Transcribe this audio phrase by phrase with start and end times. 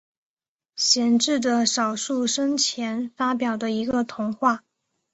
[0.77, 4.63] 贤治的少数生前发表的一个童话。